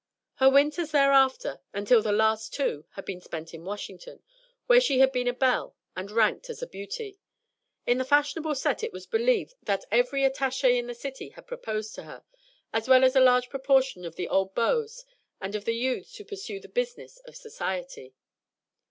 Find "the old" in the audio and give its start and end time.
14.15-14.55